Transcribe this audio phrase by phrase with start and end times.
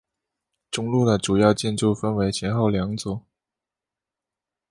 [0.71, 3.21] 中路的主要建筑分前后两组。